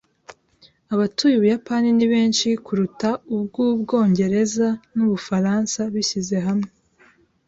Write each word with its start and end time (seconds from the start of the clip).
Abatuye 0.93 1.35
Ubuyapani 1.37 1.89
ni 1.97 2.07
benshi 2.13 2.47
kuruta 2.65 3.09
ubw'Ubwongereza 3.35 4.67
n'Ubufaransa 4.95 5.79
bishyize 5.93 6.37
hamwe. 6.47 6.69